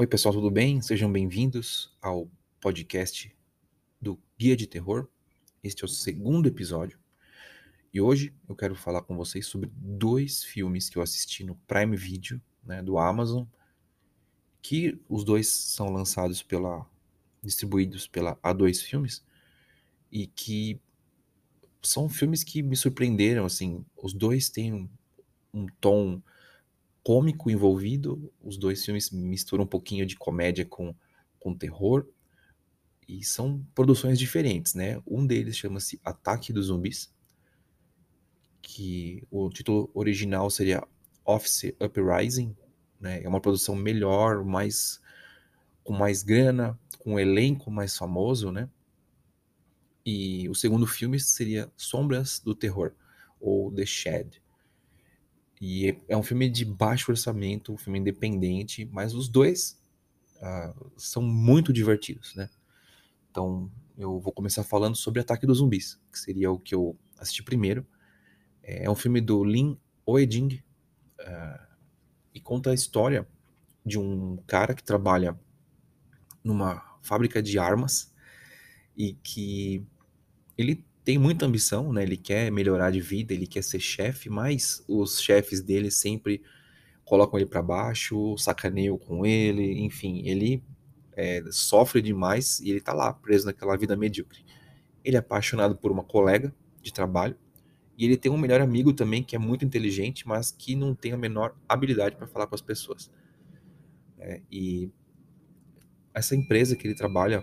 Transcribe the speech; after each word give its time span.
Oi, 0.00 0.06
pessoal, 0.06 0.32
tudo 0.32 0.48
bem? 0.48 0.80
Sejam 0.80 1.10
bem-vindos 1.10 1.92
ao 2.00 2.30
podcast 2.60 3.36
do 4.00 4.16
Guia 4.38 4.56
de 4.56 4.64
Terror. 4.64 5.08
Este 5.60 5.82
é 5.82 5.86
o 5.86 5.88
segundo 5.88 6.46
episódio. 6.46 7.00
E 7.92 8.00
hoje 8.00 8.32
eu 8.48 8.54
quero 8.54 8.76
falar 8.76 9.02
com 9.02 9.16
vocês 9.16 9.44
sobre 9.46 9.68
dois 9.74 10.44
filmes 10.44 10.88
que 10.88 10.98
eu 10.98 11.02
assisti 11.02 11.42
no 11.42 11.56
Prime 11.66 11.96
Video, 11.96 12.40
né, 12.62 12.80
do 12.80 12.96
Amazon, 12.96 13.44
que 14.62 14.96
os 15.08 15.24
dois 15.24 15.48
são 15.48 15.90
lançados 15.90 16.44
pela 16.44 16.88
distribuídos 17.42 18.06
pela 18.06 18.36
A2 18.36 18.80
Filmes 18.80 19.24
e 20.12 20.28
que 20.28 20.80
são 21.82 22.08
filmes 22.08 22.44
que 22.44 22.62
me 22.62 22.76
surpreenderam, 22.76 23.44
assim, 23.44 23.84
os 24.00 24.14
dois 24.14 24.48
têm 24.48 24.72
um, 24.72 24.88
um 25.52 25.66
tom 25.80 26.22
cômico 27.08 27.50
envolvido. 27.50 28.30
Os 28.38 28.58
dois 28.58 28.84
filmes 28.84 29.10
misturam 29.10 29.64
um 29.64 29.66
pouquinho 29.66 30.04
de 30.04 30.14
comédia 30.14 30.66
com, 30.66 30.94
com 31.40 31.54
terror. 31.54 32.06
E 33.08 33.24
são 33.24 33.66
produções 33.74 34.18
diferentes, 34.18 34.74
né? 34.74 35.02
Um 35.06 35.26
deles 35.26 35.56
chama-se 35.56 35.98
Ataque 36.04 36.52
dos 36.52 36.66
Zumbis, 36.66 37.10
que 38.60 39.26
o 39.30 39.48
título 39.48 39.90
original 39.94 40.50
seria 40.50 40.86
Office 41.24 41.72
Uprising, 41.80 42.54
né? 43.00 43.22
É 43.22 43.28
uma 43.28 43.40
produção 43.40 43.74
melhor, 43.74 44.44
mais 44.44 45.00
com 45.82 45.94
mais 45.94 46.22
grana, 46.22 46.78
com 46.98 47.14
um 47.14 47.18
elenco 47.18 47.70
mais 47.70 47.96
famoso, 47.96 48.52
né? 48.52 48.68
E 50.04 50.46
o 50.50 50.54
segundo 50.54 50.86
filme 50.86 51.18
seria 51.18 51.72
Sombras 51.74 52.38
do 52.38 52.54
Terror, 52.54 52.92
ou 53.40 53.72
The 53.72 53.86
Shed. 53.86 54.42
E 55.60 55.98
é 56.08 56.16
um 56.16 56.22
filme 56.22 56.48
de 56.48 56.64
baixo 56.64 57.10
orçamento, 57.10 57.72
um 57.72 57.76
filme 57.76 57.98
independente, 57.98 58.88
mas 58.92 59.14
os 59.14 59.28
dois 59.28 59.80
uh, 60.36 60.92
são 60.96 61.22
muito 61.22 61.72
divertidos, 61.72 62.34
né? 62.34 62.48
Então 63.30 63.70
eu 63.96 64.20
vou 64.20 64.32
começar 64.32 64.62
falando 64.62 64.96
sobre 64.96 65.20
Ataque 65.20 65.46
dos 65.46 65.58
Zumbis, 65.58 66.00
que 66.12 66.18
seria 66.18 66.50
o 66.50 66.58
que 66.58 66.74
eu 66.74 66.96
assisti 67.18 67.42
primeiro. 67.42 67.84
É, 68.62 68.84
é 68.84 68.90
um 68.90 68.94
filme 68.94 69.20
do 69.20 69.42
Lin 69.42 69.78
Oeding 70.06 70.62
uh, 71.20 71.66
e 72.32 72.40
conta 72.40 72.70
a 72.70 72.74
história 72.74 73.26
de 73.84 73.98
um 73.98 74.36
cara 74.46 74.74
que 74.74 74.84
trabalha 74.84 75.38
numa 76.44 76.98
fábrica 77.02 77.42
de 77.42 77.58
armas 77.58 78.14
e 78.96 79.14
que 79.14 79.84
ele 80.56 80.84
tem 81.08 81.16
muita 81.16 81.46
ambição, 81.46 81.90
né? 81.90 82.02
Ele 82.02 82.18
quer 82.18 82.52
melhorar 82.52 82.90
de 82.90 83.00
vida, 83.00 83.32
ele 83.32 83.46
quer 83.46 83.64
ser 83.64 83.80
chefe, 83.80 84.28
mas 84.28 84.84
os 84.86 85.22
chefes 85.22 85.62
dele 85.62 85.90
sempre 85.90 86.42
colocam 87.02 87.38
ele 87.38 87.48
para 87.48 87.62
baixo, 87.62 88.36
sacaneiam 88.36 88.98
com 88.98 89.24
ele, 89.24 89.80
enfim, 89.80 90.20
ele 90.28 90.62
é, 91.16 91.42
sofre 91.50 92.02
demais 92.02 92.60
e 92.60 92.68
ele 92.72 92.82
tá 92.82 92.92
lá 92.92 93.10
preso 93.10 93.46
naquela 93.46 93.74
vida 93.74 93.96
medíocre. 93.96 94.44
Ele 95.02 95.16
é 95.16 95.18
apaixonado 95.18 95.74
por 95.78 95.90
uma 95.90 96.04
colega 96.04 96.54
de 96.82 96.92
trabalho 96.92 97.38
e 97.96 98.04
ele 98.04 98.18
tem 98.18 98.30
um 98.30 98.36
melhor 98.36 98.60
amigo 98.60 98.92
também 98.92 99.22
que 99.22 99.34
é 99.34 99.38
muito 99.38 99.64
inteligente, 99.64 100.28
mas 100.28 100.50
que 100.50 100.76
não 100.76 100.94
tem 100.94 101.12
a 101.12 101.16
menor 101.16 101.56
habilidade 101.66 102.16
para 102.16 102.26
falar 102.26 102.46
com 102.46 102.54
as 102.54 102.60
pessoas. 102.60 103.10
É, 104.18 104.42
e 104.52 104.92
essa 106.12 106.36
empresa 106.36 106.76
que 106.76 106.86
ele 106.86 106.94
trabalha, 106.94 107.42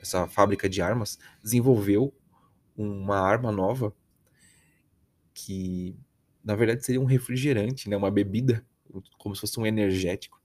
essa 0.00 0.26
fábrica 0.26 0.70
de 0.70 0.80
armas, 0.80 1.18
desenvolveu 1.42 2.10
uma 2.76 3.18
arma 3.18 3.52
nova 3.52 3.94
que 5.32 5.96
na 6.42 6.54
verdade 6.54 6.84
seria 6.84 7.00
um 7.00 7.06
refrigerante, 7.06 7.88
né? 7.88 7.96
Uma 7.96 8.10
bebida, 8.10 8.64
como 9.18 9.34
se 9.34 9.40
fosse 9.40 9.58
um 9.58 9.66
energético. 9.66 10.40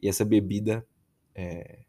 E 0.00 0.08
essa 0.08 0.24
bebida 0.24 0.86
é, 1.34 1.84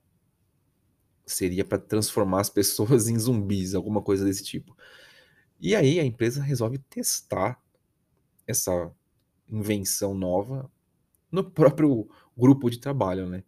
seria 1.25 1.65
para 1.65 1.77
transformar 1.77 2.41
as 2.41 2.49
pessoas 2.49 3.07
em 3.09 3.17
zumbis, 3.17 3.73
alguma 3.73 4.01
coisa 4.01 4.25
desse 4.25 4.43
tipo. 4.43 4.75
E 5.59 5.75
aí 5.75 5.99
a 5.99 6.05
empresa 6.05 6.41
resolve 6.41 6.77
testar 6.77 7.61
essa 8.45 8.91
invenção 9.49 10.13
nova 10.13 10.71
no 11.31 11.43
próprio 11.43 12.09
grupo 12.37 12.69
de 12.69 12.79
trabalho, 12.79 13.27
né? 13.27 13.43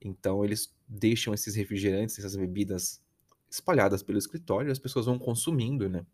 Então 0.00 0.44
eles 0.44 0.74
deixam 0.88 1.34
esses 1.34 1.54
refrigerantes, 1.54 2.18
essas 2.18 2.34
bebidas 2.34 3.02
espalhadas 3.50 4.02
pelo 4.02 4.18
escritório, 4.18 4.70
as 4.70 4.78
pessoas 4.78 5.06
vão 5.06 5.18
consumindo, 5.18 5.88
né? 5.88 6.06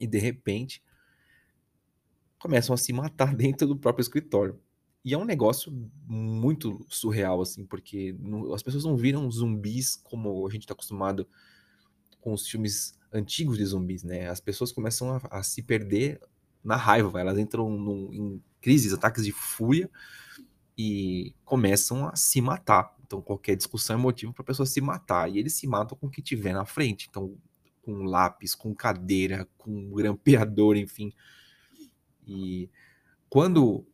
E 0.00 0.06
de 0.06 0.18
repente 0.18 0.82
começam 2.38 2.74
a 2.74 2.76
se 2.76 2.92
matar 2.92 3.34
dentro 3.36 3.66
do 3.66 3.76
próprio 3.76 4.02
escritório. 4.02 4.60
E 5.04 5.12
é 5.12 5.18
um 5.18 5.24
negócio 5.24 5.70
muito 6.06 6.84
surreal, 6.88 7.40
assim, 7.42 7.64
porque 7.64 8.16
não, 8.18 8.54
as 8.54 8.62
pessoas 8.62 8.84
não 8.84 8.96
viram 8.96 9.30
zumbis 9.30 9.96
como 9.96 10.46
a 10.46 10.50
gente 10.50 10.62
está 10.62 10.72
acostumado 10.72 11.28
com 12.20 12.32
os 12.32 12.48
filmes 12.48 12.98
antigos 13.12 13.58
de 13.58 13.66
zumbis, 13.66 14.02
né? 14.02 14.28
As 14.28 14.40
pessoas 14.40 14.72
começam 14.72 15.14
a, 15.14 15.18
a 15.30 15.42
se 15.42 15.62
perder 15.62 16.20
na 16.64 16.76
raiva, 16.76 17.20
elas 17.20 17.38
entram 17.38 17.68
num, 17.70 18.12
em 18.12 18.42
crises, 18.62 18.94
ataques 18.94 19.24
de 19.24 19.32
fúria 19.32 19.90
e 20.76 21.34
começam 21.44 22.08
a 22.08 22.16
se 22.16 22.40
matar. 22.40 22.93
Então, 23.04 23.20
qualquer 23.20 23.54
discussão 23.54 23.96
é 23.96 23.98
motivo 23.98 24.32
para 24.32 24.42
a 24.42 24.46
pessoa 24.46 24.66
se 24.66 24.80
matar. 24.80 25.30
E 25.30 25.38
eles 25.38 25.52
se 25.54 25.66
matam 25.66 25.96
com 25.96 26.06
o 26.06 26.10
que 26.10 26.22
tiver 26.22 26.52
na 26.52 26.64
frente. 26.64 27.06
Então, 27.08 27.36
com 27.82 28.04
lápis, 28.04 28.54
com 28.54 28.74
cadeira, 28.74 29.48
com 29.58 29.90
grampeador, 29.94 30.76
enfim. 30.76 31.12
E 32.26 32.70
quando 33.28 33.86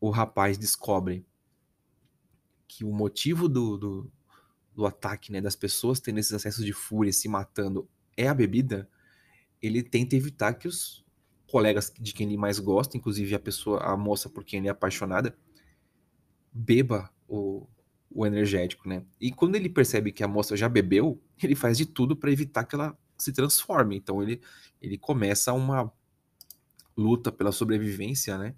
o 0.00 0.10
rapaz 0.10 0.58
descobre 0.58 1.24
que 2.66 2.84
o 2.84 2.92
motivo 2.92 3.48
do, 3.48 3.76
do, 3.76 4.12
do 4.74 4.86
ataque, 4.86 5.30
né, 5.30 5.40
das 5.40 5.54
pessoas 5.54 6.00
tendo 6.00 6.18
esses 6.18 6.32
acessos 6.32 6.64
de 6.64 6.72
fúria, 6.72 7.12
se 7.12 7.28
matando, 7.28 7.88
é 8.16 8.28
a 8.28 8.34
bebida, 8.34 8.88
ele 9.62 9.82
tenta 9.82 10.16
evitar 10.16 10.54
que 10.54 10.66
os 10.66 11.04
colegas 11.46 11.92
de 11.98 12.12
quem 12.12 12.26
ele 12.26 12.36
mais 12.36 12.58
gosta, 12.58 12.96
inclusive 12.96 13.34
a 13.34 13.40
pessoa, 13.40 13.80
a 13.80 13.96
moça 13.96 14.28
por 14.28 14.44
quem 14.44 14.58
ele 14.58 14.68
é 14.68 14.70
apaixonada, 14.70 15.36
beba 16.52 17.10
o, 17.28 17.66
o 18.10 18.26
energético, 18.26 18.88
né? 18.88 19.04
E 19.20 19.30
quando 19.30 19.54
ele 19.54 19.68
percebe 19.68 20.10
que 20.10 20.24
a 20.24 20.28
moça 20.28 20.56
já 20.56 20.68
bebeu, 20.68 21.22
ele 21.42 21.54
faz 21.54 21.78
de 21.78 21.86
tudo 21.86 22.16
para 22.16 22.32
evitar 22.32 22.64
que 22.64 22.74
ela 22.74 22.96
se 23.16 23.32
transforme. 23.32 23.96
Então 23.96 24.22
ele, 24.22 24.40
ele 24.82 24.98
começa 24.98 25.52
uma 25.52 25.92
luta 26.96 27.30
pela 27.30 27.52
sobrevivência, 27.52 28.36
né? 28.36 28.54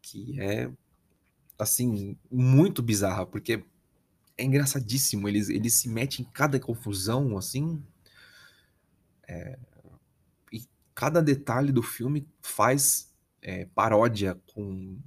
Que 0.00 0.40
é 0.40 0.70
assim 1.58 2.16
muito 2.30 2.82
bizarra, 2.82 3.26
porque 3.26 3.64
é 4.38 4.44
engraçadíssimo. 4.44 5.28
Ele, 5.28 5.38
ele 5.54 5.70
se 5.70 5.88
mete 5.88 6.22
em 6.22 6.24
cada 6.24 6.58
confusão, 6.58 7.36
assim. 7.36 7.82
É, 9.28 9.58
e 10.52 10.64
cada 10.94 11.20
detalhe 11.20 11.72
do 11.72 11.82
filme 11.82 12.26
faz 12.40 13.12
é, 13.42 13.66
paródia 13.66 14.40
com 14.54 14.98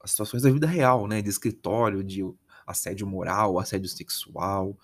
as 0.00 0.12
situações 0.12 0.42
da 0.42 0.50
vida 0.50 0.66
real, 0.66 1.06
né? 1.06 1.20
De 1.20 1.28
escritório, 1.28 2.02
de 2.02 2.22
assédio 2.66 3.06
moral, 3.06 3.58
assédio 3.58 3.88
sexual, 3.88 4.76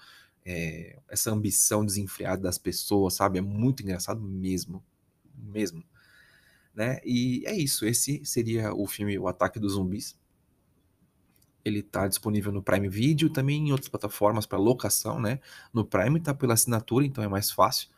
é, 0.44 0.98
essa 1.08 1.30
ambição 1.30 1.84
desenfreada 1.84 2.42
das 2.42 2.58
pessoas, 2.58 3.14
sabe? 3.14 3.38
É 3.38 3.42
muito 3.42 3.82
engraçado 3.82 4.20
mesmo, 4.20 4.82
mesmo. 5.36 5.84
Né? 6.74 7.00
E 7.04 7.44
é 7.46 7.54
isso, 7.54 7.84
esse 7.84 8.24
seria 8.24 8.72
o 8.74 8.86
filme 8.86 9.18
O 9.18 9.28
Ataque 9.28 9.58
dos 9.58 9.72
Zumbis. 9.72 10.16
Ele 11.64 11.78
está 11.78 12.08
disponível 12.08 12.50
no 12.50 12.62
Prime 12.62 12.88
Video, 12.88 13.30
também 13.30 13.68
em 13.68 13.72
outras 13.72 13.88
plataformas 13.88 14.46
para 14.46 14.58
locação, 14.58 15.20
né? 15.20 15.38
No 15.72 15.84
Prime 15.84 16.18
está 16.18 16.34
pela 16.34 16.54
assinatura, 16.54 17.06
então 17.06 17.22
é 17.22 17.28
mais 17.28 17.52
fácil. 17.52 17.88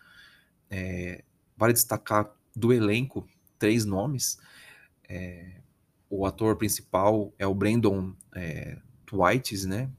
É, 0.68 1.24
vale 1.56 1.72
destacar 1.72 2.30
do 2.54 2.72
elenco 2.74 3.26
três 3.58 3.86
nomes. 3.86 4.38
É, 5.08 5.62
o 6.10 6.26
ator 6.26 6.56
principal 6.56 7.32
é 7.38 7.46
o 7.46 7.54
Brandon 7.54 8.12
é, 8.34 8.76
Whites, 9.14 9.64
né? 9.64 9.90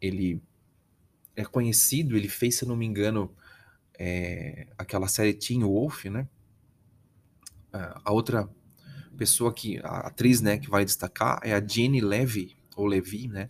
Ele 0.00 0.42
é 1.36 1.44
conhecido, 1.44 2.16
ele 2.16 2.28
fez, 2.28 2.56
se 2.56 2.66
não 2.66 2.76
me 2.76 2.86
engano, 2.86 3.34
é, 3.98 4.66
aquela 4.76 5.08
série 5.08 5.34
Teen 5.34 5.62
Wolf, 5.62 6.04
né? 6.06 6.28
A 7.72 8.12
outra 8.12 8.48
pessoa 9.16 9.52
que, 9.52 9.78
a 9.78 10.08
atriz, 10.08 10.40
né, 10.40 10.58
que 10.58 10.68
vai 10.68 10.84
destacar 10.84 11.40
é 11.42 11.54
a 11.54 11.64
Jenny 11.64 12.00
Levy, 12.00 12.56
ou 12.76 12.86
Levi, 12.86 13.28
né? 13.28 13.48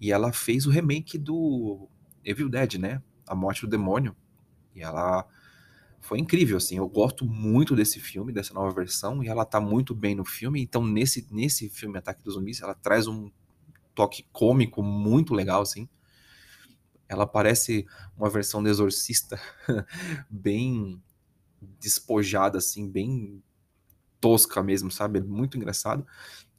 E 0.00 0.12
ela 0.12 0.32
fez 0.32 0.66
o 0.66 0.70
remake 0.70 1.18
do 1.18 1.88
Evil 2.24 2.48
Dead, 2.48 2.74
né? 2.74 3.02
A 3.26 3.34
Morte 3.34 3.62
do 3.62 3.68
Demônio. 3.68 4.16
E 4.74 4.82
ela 4.82 5.26
foi 6.00 6.18
incrível, 6.18 6.56
assim. 6.56 6.76
Eu 6.78 6.88
gosto 6.88 7.24
muito 7.24 7.76
desse 7.76 8.00
filme, 8.00 8.32
dessa 8.32 8.54
nova 8.54 8.74
versão, 8.74 9.22
e 9.22 9.28
ela 9.28 9.44
tá 9.44 9.60
muito 9.60 9.94
bem 9.94 10.14
no 10.14 10.24
filme. 10.24 10.60
Então, 10.60 10.84
nesse, 10.84 11.26
nesse 11.30 11.68
filme 11.68 11.98
Ataque 11.98 12.24
dos 12.24 12.34
Zumbis, 12.34 12.60
ela 12.60 12.74
traz 12.74 13.06
um 13.06 13.30
toque 13.94 14.26
cômico 14.32 14.82
muito 14.82 15.34
legal, 15.34 15.62
assim. 15.62 15.88
Ela 17.08 17.26
parece 17.26 17.86
uma 18.16 18.30
versão 18.30 18.62
do 18.62 18.68
Exorcista 18.68 19.38
bem 20.30 21.02
despojada, 21.78 22.58
assim, 22.58 22.88
bem 22.88 23.42
tosca 24.20 24.62
mesmo, 24.62 24.90
sabe? 24.90 25.18
É 25.18 25.22
muito 25.22 25.56
engraçado. 25.56 26.06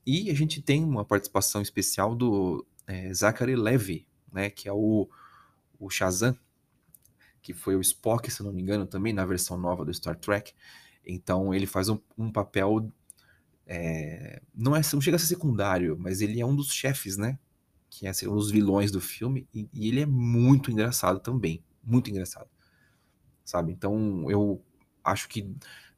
E 0.06 0.30
a 0.30 0.34
gente 0.34 0.62
tem 0.62 0.84
uma 0.84 1.06
participação 1.06 1.62
especial 1.62 2.16
do 2.16 2.66
é, 2.88 3.14
Zachary 3.14 3.56
Levy, 3.56 4.08
né, 4.32 4.50
que 4.50 4.68
é 4.68 4.74
o, 4.74 5.08
o 5.80 5.90
Shazam, 5.90 6.38
que 7.42 7.54
foi 7.54 7.76
o 7.76 7.82
Spock, 7.82 8.30
se 8.30 8.44
não 8.44 8.54
me 8.54 8.62
engano, 8.62 8.86
também 8.86 9.14
na 9.14 9.26
versão 9.26 9.58
nova 9.58 9.84
do 9.84 9.94
Star 9.94 10.16
Trek. 10.16 10.54
Então 11.06 11.54
ele 11.54 11.66
faz 11.66 11.90
um, 11.90 12.00
um 12.18 12.32
papel. 12.32 12.92
É, 13.66 14.42
não, 14.54 14.76
é, 14.76 14.82
não 14.94 15.02
chega 15.02 15.16
a 15.16 15.20
ser 15.20 15.28
secundário, 15.28 15.98
mas 16.00 16.22
ele 16.22 16.40
é 16.40 16.46
um 16.46 16.56
dos 16.56 16.72
chefes, 16.72 17.18
né? 17.18 17.40
Que 17.90 18.08
é 18.08 18.12
um 18.28 18.36
dos 18.36 18.52
vilões 18.52 18.92
do 18.92 19.02
filme. 19.02 19.48
E, 19.54 19.68
e 19.74 19.88
ele 19.88 20.02
é 20.02 20.06
muito 20.06 20.72
engraçado 20.72 21.20
também. 21.20 21.64
Muito 21.84 22.10
engraçado. 22.10 22.50
Sabe? 23.44 23.72
Então 23.72 24.30
eu 24.30 24.62
acho 25.04 25.28
que 25.28 25.50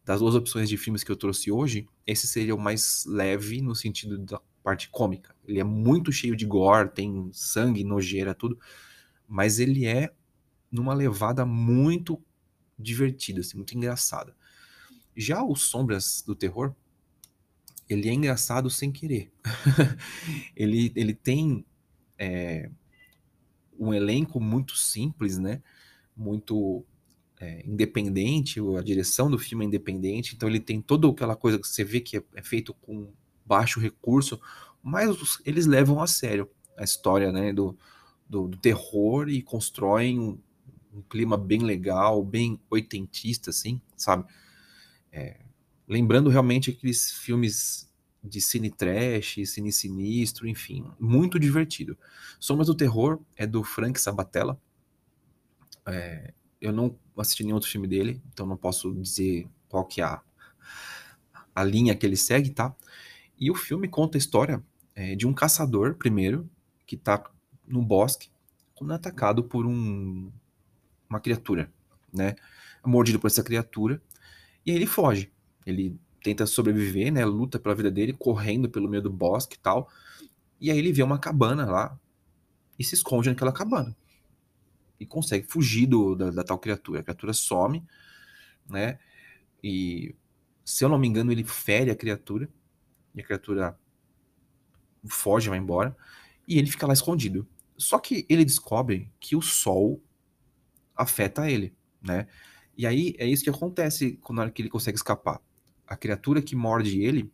das 0.06 0.20
duas 0.20 0.36
opções 0.36 0.70
de 0.70 0.78
filmes 0.78 1.04
que 1.04 1.12
eu 1.12 1.16
trouxe 1.16 1.52
hoje, 1.52 1.88
esse 2.06 2.28
seria 2.28 2.56
o 2.56 2.60
mais 2.60 3.06
leve 3.06 3.62
no 3.62 3.76
sentido 3.76 4.18
da 4.18 4.40
parte 4.62 4.90
cômica. 4.90 5.36
Ele 5.46 5.60
é 5.60 5.64
muito 5.64 6.12
cheio 6.12 6.36
de 6.36 6.46
gore, 6.46 6.90
tem 6.90 7.30
sangue, 7.34 7.84
nojeira, 7.84 8.34
tudo. 8.34 8.58
Mas 9.28 9.60
ele 9.60 9.86
é 9.86 10.14
numa 10.74 10.94
levada 10.94 11.46
muito 11.46 12.20
divertida, 12.78 13.42
assim, 13.42 13.56
muito 13.58 13.78
engraçada. 13.78 14.36
Já 15.16 15.44
o 15.44 15.56
Sombras 15.56 16.24
do 16.26 16.36
Terror, 16.36 16.74
ele 17.88 18.10
é 18.10 18.14
engraçado 18.14 18.70
sem 18.70 18.92
querer. 18.92 19.32
ele, 20.56 20.92
ele 20.96 21.14
tem 21.14 21.64
é, 22.18 22.72
um 23.78 23.94
elenco 23.94 24.40
muito 24.40 24.76
simples, 24.76 25.38
né? 25.38 25.62
Muito 26.18 26.84
é, 27.40 27.64
independente, 27.66 28.60
a 28.78 28.82
direção 28.82 29.30
do 29.30 29.38
filme 29.38 29.66
é 29.66 29.68
independente, 29.68 30.36
então 30.36 30.50
ele 30.50 30.60
tem 30.60 30.82
toda 30.82 31.08
aquela 31.08 31.36
coisa 31.36 31.60
que 31.60 31.68
você 31.68 31.84
vê 31.84 32.00
que 32.00 32.18
é, 32.18 32.24
é 32.34 32.42
feito 32.42 32.74
com 32.74 33.12
baixo 33.46 33.80
recurso, 33.80 34.40
mas 34.82 35.16
eles 35.46 35.66
levam 35.66 36.02
a 36.02 36.08
sério 36.08 36.50
a 36.76 36.84
história 36.84 37.32
né, 37.32 37.54
do, 37.54 37.78
do, 38.28 38.48
do 38.48 38.58
terror 38.58 39.30
e 39.30 39.42
constroem 39.42 40.40
um, 40.94 41.02
clima 41.02 41.38
bem 41.38 41.60
legal, 41.60 42.24
bem 42.24 42.60
oitentista, 42.70 43.50
assim, 43.50 43.82
sabe? 43.96 44.26
É, 45.12 45.40
lembrando 45.88 46.30
realmente 46.30 46.72
aqueles 46.72 47.12
filmes 47.12 47.90
de 48.24 48.40
cine 48.40 48.70
trash, 48.70 49.40
cine 49.46 49.72
sinistro, 49.72 50.48
enfim, 50.48 50.86
muito 51.00 51.40
divertido. 51.40 51.98
Sombras 52.40 52.68
do 52.68 52.76
Terror 52.76 53.20
é 53.36 53.46
do 53.46 53.64
Frank 53.64 54.00
Sabatella. 54.00 54.60
É, 55.86 56.34
eu 56.62 56.72
não 56.72 56.98
assisti 57.18 57.44
nenhum 57.44 57.56
outro 57.56 57.70
filme 57.70 57.88
dele, 57.88 58.22
então 58.32 58.46
não 58.46 58.56
posso 58.56 58.94
dizer 58.96 59.48
qual 59.68 59.86
que 59.86 60.02
é 60.02 60.06
a, 60.06 60.22
a 61.54 61.64
linha 61.64 61.96
que 61.96 62.06
ele 62.06 62.16
segue, 62.16 62.50
tá? 62.52 62.74
E 63.38 63.52
o 63.52 63.56
filme 63.56 63.88
conta 63.88 64.18
a 64.18 64.20
história 64.20 64.64
é, 64.96 65.16
de 65.16 65.28
um 65.28 65.34
caçador, 65.34 65.96
primeiro, 65.96 66.50
que 66.86 66.96
tá 66.96 67.30
no 67.68 67.82
bosque, 67.82 68.30
quando 68.74 68.94
é 68.94 68.96
atacado 68.96 69.44
por 69.44 69.66
um, 69.66 70.32
uma 71.14 71.20
criatura, 71.20 71.72
né? 72.12 72.36
Mordido 72.86 73.20
por 73.20 73.28
essa 73.28 73.44
criatura, 73.44 74.02
e 74.66 74.72
aí 74.72 74.78
ele 74.78 74.88
foge. 74.88 75.32
Ele 75.66 75.98
tenta 76.22 76.46
sobreviver, 76.46 77.12
né? 77.12 77.24
Luta 77.26 77.60
pela 77.60 77.76
vida 77.76 77.92
dele, 77.92 78.14
correndo 78.14 78.70
pelo 78.70 78.90
meio 78.90 79.04
do 79.04 79.12
bosque 79.12 79.56
e 79.56 79.60
tal. 79.60 79.90
E 80.60 80.72
aí 80.72 80.78
ele 80.78 80.94
vê 80.94 81.04
uma 81.04 81.20
cabana 81.20 81.66
lá 81.66 82.00
e 82.80 82.84
se 82.84 82.96
esconde 82.96 83.30
naquela 83.30 83.52
cabana. 83.52 83.96
E 85.00 85.06
consegue 85.06 85.46
fugir 85.48 85.86
do, 85.86 86.16
da, 86.16 86.32
da 86.32 86.44
tal 86.44 86.58
criatura. 86.58 87.02
A 87.02 87.04
criatura 87.04 87.34
some, 87.34 87.84
né? 88.70 88.98
E 89.62 90.16
se 90.64 90.84
eu 90.84 90.90
não 90.90 90.98
me 90.98 91.08
engano, 91.08 91.32
ele 91.32 91.44
fere 91.44 91.92
a 91.92 91.96
criatura. 91.96 92.50
E 93.14 93.22
a 93.22 93.24
criatura 93.24 93.78
foge, 95.06 95.50
vai 95.50 95.58
embora. 95.58 95.96
E 96.48 96.58
ele 96.58 96.72
fica 96.72 96.88
lá 96.88 96.94
escondido. 96.94 97.46
Só 97.78 98.00
que 98.00 98.26
ele 98.30 98.46
descobre 98.46 99.12
que 99.20 99.36
o 99.36 99.42
sol 99.42 100.02
afeta 100.96 101.50
ele, 101.50 101.74
né? 102.02 102.28
E 102.78 102.88
aí 102.88 103.16
é 103.18 103.28
isso 103.28 103.44
que 103.44 103.50
acontece 103.50 104.18
quando 104.22 104.42
ele 104.58 104.70
consegue 104.70 104.98
escapar. 104.98 105.40
A 105.88 105.96
criatura 105.96 106.42
que 106.42 106.56
morde 106.56 107.02
ele, 107.02 107.32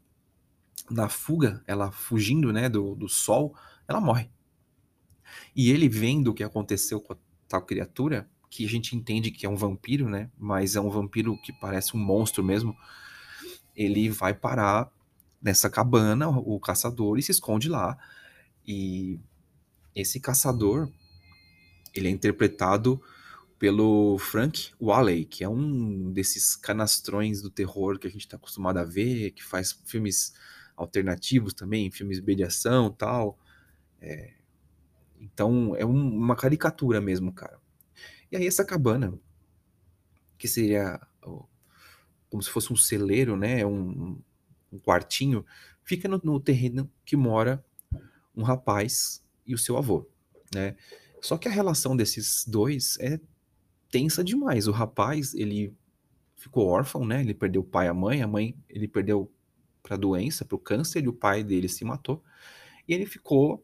na 0.90 1.08
fuga, 1.08 1.64
ela 1.66 1.92
fugindo 1.92 2.52
né, 2.52 2.68
do, 2.68 2.96
do 2.96 3.08
sol, 3.08 3.56
ela 3.88 4.02
morre. 4.02 4.30
E 5.56 5.72
ele 5.72 5.88
vendo 5.88 6.30
o 6.30 6.34
que 6.34 6.44
aconteceu 6.44 7.00
com 7.00 7.14
a 7.14 7.18
tal 7.48 7.62
criatura, 7.62 8.30
que 8.50 8.66
a 8.66 8.70
gente 8.70 8.96
entende 8.96 9.32
que 9.32 9.46
é 9.46 9.50
um 9.50 9.56
vampiro, 9.56 10.10
né? 10.10 10.30
Mas 10.38 10.76
é 10.76 10.82
um 10.82 10.90
vampiro 10.90 11.40
que 11.42 11.54
parece 11.54 11.96
um 11.96 12.00
monstro 12.00 12.44
mesmo. 12.44 12.76
Ele 13.76 14.10
vai 14.10 14.34
parar 14.34 14.92
nessa 15.42 15.70
cabana, 15.70 16.28
o 16.28 16.60
caçador, 16.60 17.18
e 17.18 17.22
se 17.24 17.32
esconde 17.32 17.70
lá. 17.70 17.98
E 18.66 19.20
esse 19.96 20.20
caçador, 20.20 20.92
ele 21.94 22.08
é 22.08 22.12
interpretado 22.12 23.02
pelo 23.60 24.18
Frank 24.18 24.72
Whaley, 24.82 25.26
que 25.26 25.44
é 25.44 25.50
um 25.50 26.12
desses 26.14 26.56
canastrões 26.56 27.42
do 27.42 27.50
terror 27.50 28.00
que 28.00 28.08
a 28.08 28.10
gente 28.10 28.22
está 28.22 28.38
acostumado 28.38 28.78
a 28.78 28.86
ver, 28.86 29.32
que 29.32 29.44
faz 29.44 29.74
filmes 29.86 30.34
alternativos 30.78 31.54
também, 31.54 31.92
filmes 31.92 32.22
de 32.22 32.44
ação 32.44 32.90
tal. 32.90 33.38
É... 34.02 34.34
Então 35.20 35.76
é 35.76 35.86
um, 35.86 36.16
uma 36.16 36.38
caricatura 36.38 37.02
mesmo, 37.02 37.34
cara. 37.34 37.60
E 38.32 38.38
aí 38.38 38.48
essa 38.48 38.64
cabana, 38.64 39.14
que 40.38 40.48
seria 40.48 40.98
como 42.30 42.42
se 42.42 42.50
fosse 42.50 42.72
um 42.72 42.78
celeiro, 42.78 43.36
né, 43.36 43.66
um, 43.66 44.22
um 44.72 44.80
quartinho, 44.80 45.46
fica 45.84 46.08
no, 46.08 46.22
no 46.24 46.40
terreno 46.40 46.90
que 47.04 47.18
mora 47.18 47.64
um 48.34 48.44
rapaz 48.44 49.22
e 49.46 49.54
o 49.54 49.58
seu 49.58 49.76
avô, 49.76 50.08
né? 50.54 50.78
Só 51.22 51.38
que 51.38 51.50
a 51.50 51.52
relação 51.52 51.98
desses 51.98 52.46
dois 52.48 52.98
é 53.00 53.20
tensa 53.90 54.24
demais. 54.24 54.68
O 54.68 54.72
rapaz, 54.72 55.34
ele 55.34 55.74
ficou 56.36 56.68
órfão, 56.68 57.06
né? 57.06 57.22
Ele 57.22 57.34
perdeu 57.34 57.62
o 57.62 57.66
pai 57.66 57.88
e 57.88 57.90
a 57.90 57.94
mãe. 57.94 58.22
A 58.22 58.28
mãe, 58.28 58.56
ele 58.70 58.88
perdeu 58.88 59.32
para 59.82 59.98
doença, 59.98 60.46
para 60.46 60.56
o 60.56 60.60
câncer, 60.60 61.04
e 61.04 61.08
o 61.08 61.14
pai 61.14 61.44
dele 61.44 61.68
se 61.68 61.84
matou. 61.84 62.24
E 62.88 62.94
ele 62.94 63.06
ficou 63.06 63.64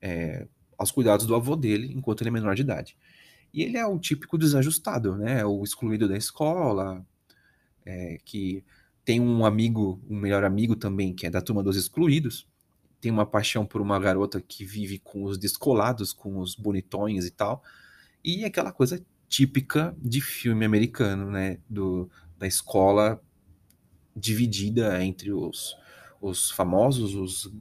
é, 0.00 0.46
aos 0.76 0.90
cuidados 0.90 1.26
do 1.26 1.34
avô 1.34 1.56
dele 1.56 1.92
enquanto 1.92 2.22
ele 2.22 2.28
é 2.28 2.32
menor 2.32 2.54
de 2.54 2.62
idade. 2.62 2.96
E 3.52 3.62
ele 3.62 3.76
é 3.76 3.86
o 3.86 3.98
típico 3.98 4.36
desajustado, 4.36 5.16
né? 5.16 5.44
O 5.44 5.62
excluído 5.62 6.08
da 6.08 6.16
escola, 6.16 7.04
é, 7.84 8.18
que 8.24 8.64
tem 9.04 9.20
um 9.20 9.46
amigo, 9.46 10.00
um 10.10 10.16
melhor 10.16 10.44
amigo 10.44 10.74
também, 10.74 11.14
que 11.14 11.26
é 11.26 11.30
da 11.30 11.40
turma 11.40 11.62
dos 11.62 11.76
excluídos. 11.76 12.46
Tem 13.00 13.12
uma 13.12 13.24
paixão 13.24 13.64
por 13.64 13.80
uma 13.80 13.98
garota 14.00 14.40
que 14.40 14.64
vive 14.64 14.98
com 14.98 15.24
os 15.24 15.38
descolados, 15.38 16.12
com 16.12 16.38
os 16.38 16.54
bonitões 16.54 17.24
e 17.24 17.30
tal. 17.30 17.62
E 18.24 18.44
aquela 18.44 18.72
coisa 18.72 19.02
típica 19.36 19.94
de 20.00 20.18
filme 20.18 20.64
americano, 20.64 21.30
né? 21.30 21.58
Do, 21.68 22.10
da 22.38 22.46
escola 22.46 23.22
dividida 24.16 25.04
entre 25.04 25.30
os, 25.30 25.76
os 26.22 26.50
famosos, 26.50 27.14
os 27.14 27.52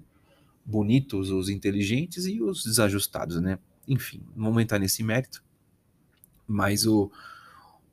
bonitos, 0.64 1.30
os 1.30 1.50
inteligentes 1.50 2.28
e 2.28 2.42
os 2.42 2.64
desajustados, 2.64 3.42
né? 3.42 3.60
Enfim, 3.86 4.24
não 4.34 4.46
vamos 4.46 4.64
entrar 4.64 4.80
nesse 4.80 5.04
mérito. 5.04 5.44
Mas 6.48 6.86
o, 6.88 7.12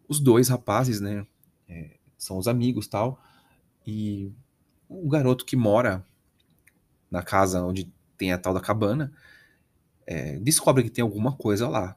os 0.06 0.20
dois 0.20 0.48
rapazes, 0.48 1.00
né? 1.00 1.26
É, 1.68 1.96
são 2.16 2.38
os 2.38 2.46
amigos 2.46 2.86
tal. 2.86 3.20
E 3.84 4.30
o 4.88 5.08
garoto 5.08 5.44
que 5.44 5.56
mora 5.56 6.06
na 7.10 7.20
casa 7.20 7.60
onde 7.64 7.92
tem 8.16 8.30
a 8.30 8.38
tal 8.38 8.54
da 8.54 8.60
cabana 8.60 9.12
é, 10.06 10.38
descobre 10.38 10.84
que 10.84 10.90
tem 10.90 11.02
alguma 11.02 11.32
coisa 11.32 11.68
lá. 11.68 11.96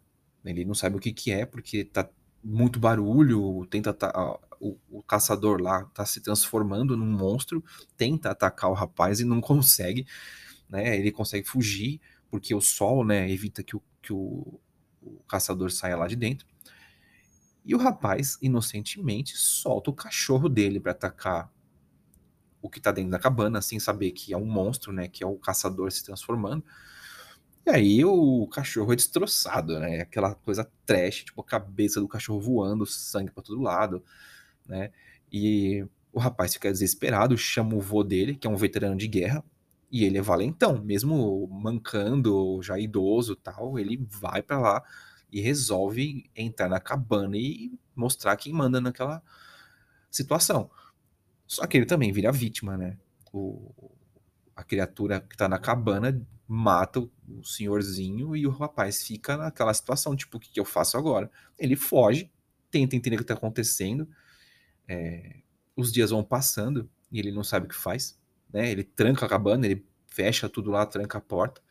Ele 0.51 0.65
não 0.65 0.75
sabe 0.75 0.95
o 0.97 0.99
que, 0.99 1.11
que 1.11 1.31
é, 1.31 1.45
porque 1.45 1.83
tá 1.83 2.09
muito 2.43 2.79
barulho, 2.79 3.65
tenta 3.65 3.93
tá, 3.93 4.39
o, 4.59 4.77
o, 4.89 5.01
caçador 5.03 5.61
lá 5.61 5.85
tá 5.85 6.05
se 6.05 6.21
transformando 6.21 6.95
num 6.95 7.05
monstro, 7.05 7.63
tenta 7.97 8.29
atacar 8.29 8.69
o 8.69 8.73
rapaz 8.73 9.19
e 9.19 9.25
não 9.25 9.41
consegue, 9.41 10.05
né? 10.69 10.97
Ele 10.97 11.11
consegue 11.11 11.47
fugir 11.47 11.99
porque 12.29 12.53
o 12.53 12.61
sol, 12.61 13.05
né, 13.05 13.29
evita 13.31 13.63
que 13.63 13.75
o, 13.75 13.81
que 14.01 14.13
o, 14.13 14.59
o 15.01 15.23
caçador 15.27 15.71
saia 15.71 15.95
lá 15.95 16.07
de 16.07 16.15
dentro. 16.15 16.45
E 17.63 17.73
o 17.73 17.77
rapaz, 17.77 18.37
inocentemente, 18.41 19.35
solta 19.37 19.89
o 19.89 19.93
cachorro 19.93 20.47
dele 20.47 20.79
para 20.79 20.91
atacar 20.91 21.51
o 22.61 22.69
que 22.69 22.79
tá 22.79 22.91
dentro 22.91 23.11
da 23.11 23.19
cabana, 23.19 23.61
sem 23.61 23.79
saber 23.79 24.11
que 24.11 24.33
é 24.33 24.37
um 24.37 24.45
monstro, 24.45 24.91
né, 24.91 25.07
que 25.07 25.23
é 25.23 25.27
o 25.27 25.37
caçador 25.37 25.91
se 25.91 26.03
transformando. 26.03 26.63
E 27.65 27.69
aí 27.71 28.05
o 28.05 28.47
cachorro 28.47 28.93
é 28.93 28.95
destroçado, 28.95 29.79
né? 29.79 30.01
Aquela 30.01 30.35
coisa 30.35 30.69
trash, 30.85 31.23
tipo 31.23 31.41
a 31.41 31.43
cabeça 31.43 31.99
do 31.99 32.07
cachorro 32.07 32.39
voando, 32.39 32.85
sangue 32.85 33.31
para 33.31 33.43
todo 33.43 33.61
lado, 33.61 34.03
né? 34.67 34.91
E 35.31 35.85
o 36.13 36.19
rapaz 36.19 36.53
fica 36.53 36.71
desesperado, 36.71 37.37
chama 37.37 37.75
o 37.75 37.81
vô 37.81 38.03
dele, 38.03 38.35
que 38.35 38.45
é 38.45 38.49
um 38.49 38.55
veterano 38.55 38.95
de 38.95 39.07
guerra, 39.07 39.43
e 39.91 40.03
ele 40.03 40.17
é 40.17 40.21
valentão, 40.21 40.81
mesmo 40.81 41.47
mancando, 41.47 42.61
já 42.61 42.79
idoso, 42.79 43.35
tal, 43.35 43.79
ele 43.79 43.97
vai 44.09 44.43
para 44.43 44.59
lá 44.59 44.83
e 45.31 45.41
resolve 45.41 46.29
entrar 46.35 46.69
na 46.69 46.79
cabana 46.79 47.35
e 47.35 47.77
mostrar 47.95 48.35
quem 48.37 48.53
manda 48.53 48.79
naquela 48.79 49.23
situação. 50.11 50.69
Só 51.47 51.65
que 51.65 51.77
ele 51.77 51.85
também 51.85 52.11
vira 52.11 52.31
vítima, 52.31 52.77
né? 52.77 52.97
O, 53.33 53.91
a 54.55 54.63
criatura 54.63 55.19
que 55.19 55.35
tá 55.35 55.49
na 55.49 55.59
cabana 55.59 56.25
mata 56.47 56.99
o 56.99 57.43
senhorzinho 57.43 58.35
e 58.35 58.45
o 58.45 58.51
rapaz 58.51 59.03
fica 59.03 59.35
naquela 59.35 59.73
situação, 59.73 60.15
tipo, 60.15 60.37
o 60.37 60.39
que, 60.39 60.51
que 60.51 60.59
eu 60.59 60.65
faço 60.65 60.97
agora? 60.97 61.29
Ele 61.57 61.75
foge, 61.75 62.31
tenta 62.69 62.95
entender 62.95 63.15
o 63.15 63.19
que 63.19 63.25
tá 63.25 63.33
acontecendo, 63.33 64.07
é, 64.87 65.41
os 65.75 65.91
dias 65.91 66.11
vão 66.11 66.23
passando 66.23 66.89
e 67.11 67.19
ele 67.19 67.31
não 67.31 67.43
sabe 67.43 67.65
o 67.65 67.69
que 67.69 67.75
faz, 67.75 68.19
né? 68.51 68.71
Ele 68.71 68.83
tranca 68.83 69.25
a 69.25 69.29
cabana, 69.29 69.65
ele 69.65 69.85
fecha 70.07 70.47
tudo 70.47 70.71
lá, 70.71 70.85
tranca 70.85 71.17
a 71.17 71.21
porta, 71.21 71.61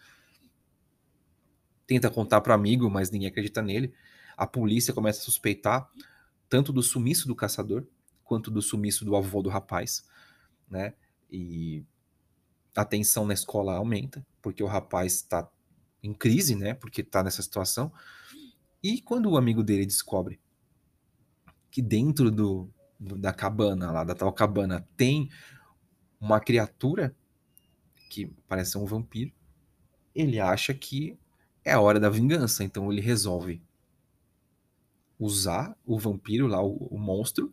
tenta 1.87 2.11
contar 2.11 2.41
para 2.41 2.55
amigo, 2.55 2.91
mas 2.91 3.11
ninguém 3.11 3.29
acredita 3.29 3.63
nele. 3.63 3.95
A 4.37 4.47
polícia 4.47 4.93
começa 4.93 5.21
a 5.21 5.25
suspeitar 5.25 5.89
tanto 6.49 6.73
do 6.73 6.83
sumiço 6.83 7.29
do 7.29 7.35
caçador 7.35 7.87
quanto 8.23 8.51
do 8.51 8.61
sumiço 8.61 9.05
do 9.05 9.15
avô 9.15 9.43
do 9.43 9.49
rapaz, 9.49 10.05
né? 10.69 10.95
E 11.31 11.85
a 12.75 12.85
tensão 12.85 13.27
na 13.27 13.35
escola 13.35 13.77
aumenta, 13.77 14.25
porque 14.43 14.63
o 14.63 14.67
rapaz 14.67 15.15
está 15.15 15.49
em 16.03 16.13
crise, 16.13 16.55
né? 16.55 16.75
Porque 16.75 17.01
está 17.01 17.23
nessa 17.23 17.43
situação. 17.43 17.93
E 18.83 19.01
quando 19.01 19.31
o 19.31 19.37
amigo 19.37 19.63
dele 19.63 19.87
descobre 19.87 20.41
que 21.71 21.81
dentro 21.81 22.31
do, 22.31 22.71
do, 23.01 23.17
da 23.17 23.33
cabana, 23.33 23.91
lá 23.91 24.05
da 24.05 24.15
tal 24.15 24.33
cabana, 24.33 24.87
tem 24.97 25.31
uma 26.21 26.39
criatura 26.39 27.17
que 28.11 28.27
parece 28.47 28.79
um 28.79 28.85
vampiro, 28.85 29.33
ele 30.15 30.39
acha 30.39 30.73
que 30.73 31.19
é 31.65 31.73
a 31.73 31.81
hora 31.81 31.99
da 31.99 32.09
vingança, 32.09 32.63
então 32.63 32.93
ele 32.93 33.01
resolve 33.01 33.63
usar 35.19 35.77
o 35.85 35.99
vampiro 35.99 36.47
lá, 36.47 36.63
o, 36.63 36.77
o 36.89 36.99
monstro, 36.99 37.53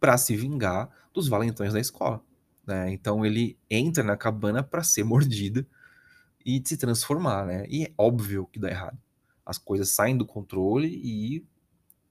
para 0.00 0.16
se 0.16 0.36
vingar 0.36 0.90
dos 1.12 1.28
valentões 1.28 1.72
da 1.72 1.80
escola. 1.80 2.22
Né? 2.66 2.92
Então 2.92 3.24
ele 3.24 3.58
entra 3.70 4.02
na 4.02 4.16
cabana 4.16 4.62
para 4.62 4.82
ser 4.82 5.04
mordido 5.04 5.66
e 6.44 6.62
se 6.64 6.76
transformar, 6.76 7.46
né? 7.46 7.66
E 7.68 7.84
é 7.84 7.92
óbvio 7.96 8.46
que 8.46 8.58
dá 8.58 8.70
errado. 8.70 8.98
As 9.44 9.58
coisas 9.58 9.90
saem 9.90 10.16
do 10.16 10.26
controle 10.26 10.88
e 10.88 11.44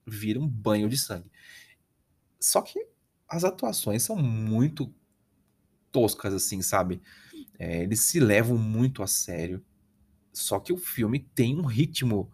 viram 0.05 0.41
um 0.41 0.47
banho 0.47 0.89
de 0.89 0.97
sangue. 0.97 1.31
Só 2.39 2.61
que 2.61 2.85
as 3.27 3.43
atuações 3.43 4.03
são 4.03 4.15
muito 4.15 4.93
toscas, 5.91 6.33
assim, 6.33 6.61
sabe? 6.61 7.01
É, 7.57 7.83
eles 7.83 8.01
se 8.01 8.19
levam 8.19 8.57
muito 8.57 9.01
a 9.01 9.07
sério. 9.07 9.63
Só 10.31 10.59
que 10.59 10.73
o 10.73 10.77
filme 10.77 11.19
tem 11.19 11.57
um 11.57 11.65
ritmo 11.65 12.31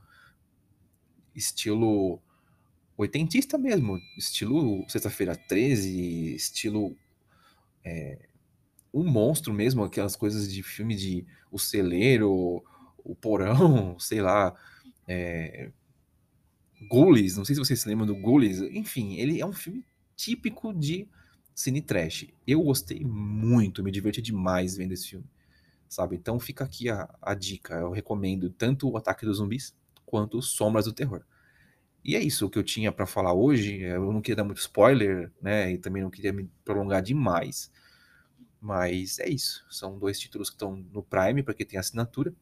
estilo 1.36 2.22
oitentista 2.98 3.58
mesmo, 3.58 3.98
estilo 4.18 4.86
Sexta-feira 4.90 5.36
13, 5.36 6.36
estilo 6.36 6.96
é, 7.90 8.20
um 8.94 9.04
monstro 9.04 9.54
mesmo, 9.54 9.84
aquelas 9.84 10.16
coisas 10.16 10.52
de 10.52 10.62
filme 10.62 10.96
de 10.96 11.26
O 11.52 11.58
Celeiro, 11.58 12.64
O 13.04 13.16
Porão, 13.16 13.98
sei 14.00 14.22
lá, 14.22 14.56
é, 15.08 15.72
Ghoulies, 16.88 17.36
não 17.36 17.44
sei 17.44 17.56
se 17.56 17.60
vocês 17.60 17.82
se 17.82 17.90
lembram 17.90 18.06
do 18.08 18.16
Ghoulies, 18.16 18.62
enfim, 18.62 19.16
ele 19.16 19.42
é 19.42 19.46
um 19.46 19.54
filme 19.54 19.84
típico 20.16 20.74
de 20.74 21.08
cine 21.54 21.82
trash. 21.82 22.28
Eu 22.48 22.62
gostei 22.62 23.04
muito, 23.04 23.84
me 23.84 23.92
diverti 23.92 24.22
demais 24.22 24.78
vendo 24.78 24.94
esse 24.94 25.10
filme, 25.10 25.26
sabe? 25.88 26.16
Então 26.16 26.40
fica 26.40 26.64
aqui 26.64 26.90
a, 26.90 27.10
a 27.22 27.34
dica, 27.34 27.76
eu 27.76 27.92
recomendo 27.92 28.50
tanto 28.50 28.90
o 28.90 28.98
Ataque 28.98 29.26
dos 29.26 29.38
Zumbis 29.38 29.76
quanto 30.06 30.42
Sombras 30.42 30.86
do 30.86 30.94
Terror. 30.94 31.24
E 32.04 32.16
é 32.16 32.22
isso 32.22 32.50
que 32.50 32.58
eu 32.58 32.64
tinha 32.64 32.92
para 32.92 33.06
falar 33.06 33.34
hoje. 33.34 33.82
Eu 33.82 34.12
não 34.12 34.22
queria 34.22 34.38
dar 34.38 34.44
muito 34.44 34.60
spoiler, 34.60 35.32
né? 35.42 35.72
E 35.72 35.78
também 35.78 36.02
não 36.02 36.10
queria 36.10 36.32
me 36.32 36.50
prolongar 36.64 37.02
demais. 37.02 37.72
Mas 38.62 39.20
é 39.20 39.30
isso. 39.30 39.66
São 39.70 39.98
dois 39.98 40.20
títulos 40.20 40.50
que 40.50 40.56
estão 40.56 40.76
no 40.76 41.04
Prime 41.04 41.44
para 41.44 41.54
quem 41.54 41.66
tem 41.66 41.80
assinatura. 41.80 42.34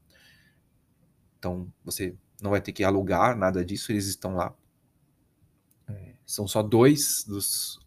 Então 1.37 1.71
você 1.83 2.15
não 2.41 2.51
vai 2.51 2.61
ter 2.61 2.71
que 2.71 2.83
alugar 2.83 3.35
nada 3.37 3.63
disso, 3.65 3.91
eles 3.91 4.07
estão 4.07 4.35
lá. 4.35 4.55
É, 5.87 6.13
são 6.25 6.47
só 6.47 6.61
dois 6.61 7.23
dos 7.27 7.79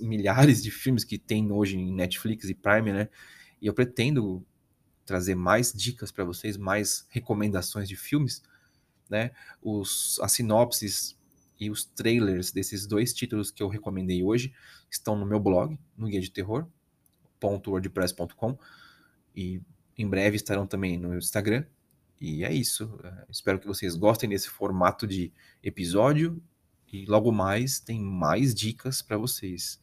milhares 0.00 0.62
de 0.62 0.70
filmes 0.70 1.04
que 1.04 1.18
tem 1.18 1.50
hoje 1.50 1.76
em 1.76 1.92
Netflix 1.92 2.48
e 2.48 2.54
Prime, 2.54 2.92
né? 2.92 3.08
E 3.60 3.66
eu 3.66 3.74
pretendo 3.74 4.44
trazer 5.04 5.34
mais 5.34 5.72
dicas 5.72 6.10
para 6.10 6.24
vocês, 6.24 6.56
mais 6.56 7.06
recomendações 7.10 7.88
de 7.88 7.96
filmes 7.96 8.42
né? 9.08 9.30
Os, 9.62 10.18
as 10.20 10.32
sinopses 10.32 11.16
e 11.58 11.70
os 11.70 11.84
trailers 11.84 12.52
desses 12.52 12.86
dois 12.86 13.14
títulos 13.14 13.50
que 13.50 13.62
eu 13.62 13.68
recomendei 13.68 14.22
hoje 14.22 14.52
estão 14.90 15.16
no 15.16 15.24
meu 15.26 15.40
blog, 15.40 15.78
no 15.96 16.06
guia 16.06 16.20
de 16.20 16.30
terror.wordpress.com 16.30 18.58
e 19.34 19.62
em 19.96 20.06
breve 20.08 20.36
estarão 20.36 20.66
também 20.66 20.98
no 20.98 21.16
Instagram. 21.16 21.64
E 22.20 22.44
é 22.44 22.52
isso. 22.52 23.00
É, 23.02 23.24
espero 23.30 23.58
que 23.58 23.66
vocês 23.66 23.96
gostem 23.96 24.28
desse 24.28 24.48
formato 24.48 25.06
de 25.06 25.32
episódio 25.62 26.42
e 26.92 27.06
logo 27.06 27.32
mais 27.32 27.80
tem 27.80 28.00
mais 28.00 28.54
dicas 28.54 29.02
para 29.02 29.18
vocês. 29.18 29.80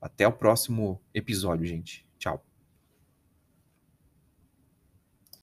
Até 0.00 0.26
o 0.26 0.32
próximo 0.32 1.00
episódio, 1.12 1.66
gente. 1.66 2.06